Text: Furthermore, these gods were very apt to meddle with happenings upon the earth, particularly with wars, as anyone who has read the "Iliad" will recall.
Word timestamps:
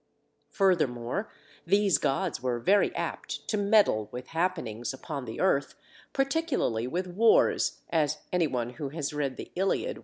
Furthermore, 0.49 1.29
these 1.63 1.99
gods 1.99 2.41
were 2.41 2.57
very 2.57 2.91
apt 2.95 3.47
to 3.49 3.55
meddle 3.55 4.09
with 4.11 4.29
happenings 4.29 4.95
upon 4.95 5.25
the 5.25 5.39
earth, 5.39 5.75
particularly 6.11 6.87
with 6.87 7.05
wars, 7.05 7.81
as 7.91 8.17
anyone 8.33 8.71
who 8.71 8.89
has 8.89 9.13
read 9.13 9.37
the 9.37 9.51
"Iliad" 9.55 9.69
will 9.69 9.87
recall. 9.87 9.99